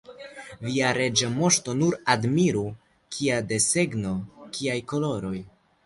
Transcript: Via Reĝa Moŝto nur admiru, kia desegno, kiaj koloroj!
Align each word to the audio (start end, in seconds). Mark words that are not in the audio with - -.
Via 0.67 0.87
Reĝa 0.97 1.29
Moŝto 1.33 1.75
nur 1.83 1.99
admiru, 2.15 2.65
kia 3.17 3.39
desegno, 3.53 4.19
kiaj 4.59 4.85
koloroj! 4.95 5.37